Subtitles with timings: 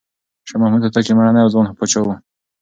[0.47, 2.07] شاه محمود هوتک یو مېړنی او ځوان پاچا و.